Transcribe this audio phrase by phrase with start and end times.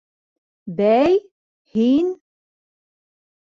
[0.79, 1.21] Бәй,
[1.77, 2.11] һин...